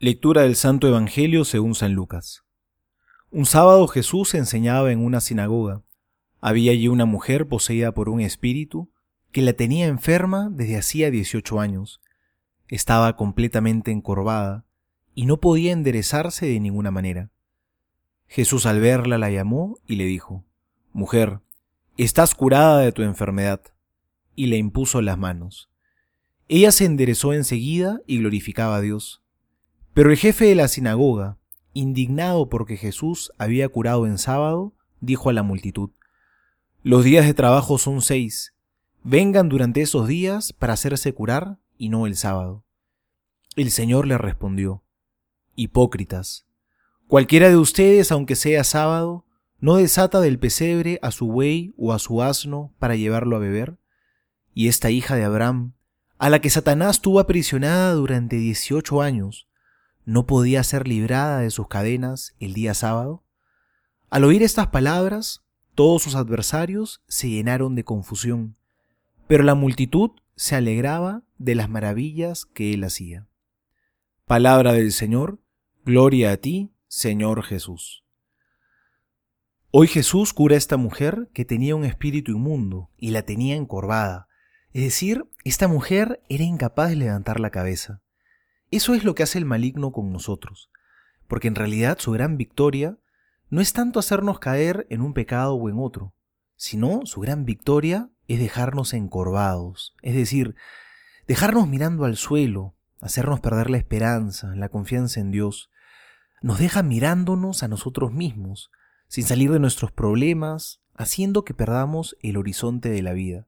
[0.00, 2.44] Lectura del Santo Evangelio según San Lucas.
[3.32, 5.82] Un sábado Jesús enseñaba en una sinagoga.
[6.40, 8.92] Había allí una mujer poseída por un espíritu
[9.32, 12.00] que la tenía enferma desde hacía 18 años.
[12.68, 14.64] Estaba completamente encorvada
[15.16, 17.32] y no podía enderezarse de ninguna manera.
[18.28, 20.44] Jesús al verla la llamó y le dijo,
[20.92, 21.40] Mujer,
[21.96, 23.62] estás curada de tu enfermedad,
[24.36, 25.70] y le impuso las manos.
[26.46, 29.24] Ella se enderezó enseguida y glorificaba a Dios.
[29.98, 31.38] Pero el jefe de la sinagoga,
[31.72, 35.90] indignado porque Jesús había curado en sábado, dijo a la multitud,
[36.84, 38.54] Los días de trabajo son seis,
[39.02, 42.62] vengan durante esos días para hacerse curar y no el sábado.
[43.56, 44.84] El Señor le respondió,
[45.56, 46.46] Hipócritas,
[47.08, 49.26] cualquiera de ustedes, aunque sea sábado,
[49.58, 53.78] no desata del pesebre a su buey o a su asno para llevarlo a beber.
[54.54, 55.72] Y esta hija de Abraham,
[56.18, 59.47] a la que Satanás tuvo aprisionada durante dieciocho años,
[60.08, 63.24] no podía ser librada de sus cadenas el día sábado?
[64.08, 68.56] Al oír estas palabras, todos sus adversarios se llenaron de confusión,
[69.26, 73.28] pero la multitud se alegraba de las maravillas que él hacía.
[74.24, 75.42] Palabra del Señor,
[75.84, 78.02] gloria a ti, Señor Jesús.
[79.70, 84.26] Hoy Jesús cura a esta mujer que tenía un espíritu inmundo y la tenía encorvada,
[84.72, 88.00] es decir, esta mujer era incapaz de levantar la cabeza.
[88.70, 90.70] Eso es lo que hace el maligno con nosotros,
[91.26, 92.98] porque en realidad su gran victoria
[93.48, 96.12] no es tanto hacernos caer en un pecado o en otro,
[96.54, 100.54] sino su gran victoria es dejarnos encorvados, es decir,
[101.26, 105.70] dejarnos mirando al suelo, hacernos perder la esperanza, la confianza en Dios.
[106.42, 108.70] Nos deja mirándonos a nosotros mismos,
[109.06, 113.46] sin salir de nuestros problemas, haciendo que perdamos el horizonte de la vida.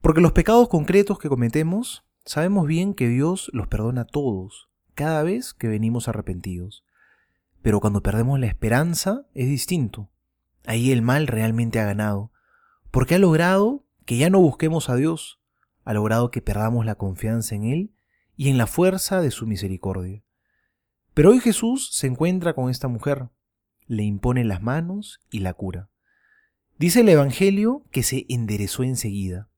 [0.00, 5.24] Porque los pecados concretos que cometemos Sabemos bien que Dios los perdona a todos, cada
[5.24, 6.84] vez que venimos arrepentidos.
[7.62, 10.08] Pero cuando perdemos la esperanza es distinto.
[10.64, 12.30] Ahí el mal realmente ha ganado,
[12.92, 15.40] porque ha logrado que ya no busquemos a Dios,
[15.84, 17.90] ha logrado que perdamos la confianza en Él
[18.36, 20.22] y en la fuerza de su misericordia.
[21.14, 23.30] Pero hoy Jesús se encuentra con esta mujer,
[23.88, 25.90] le impone las manos y la cura.
[26.78, 29.48] Dice el Evangelio que se enderezó enseguida.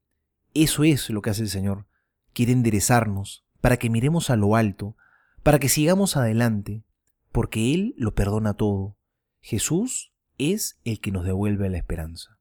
[0.54, 1.86] Eso es lo que hace el Señor
[2.34, 4.96] quiere enderezarnos para que miremos a lo alto,
[5.42, 6.84] para que sigamos adelante,
[7.32, 8.98] porque Él lo perdona todo.
[9.40, 12.38] Jesús es el que nos devuelve la esperanza.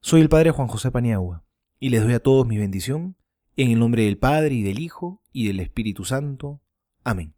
[0.00, 1.44] Soy el Padre Juan José Paniagua
[1.80, 3.16] y les doy a todos mi bendición
[3.56, 6.60] en el nombre del Padre y del Hijo y del Espíritu Santo.
[7.04, 7.37] Amén.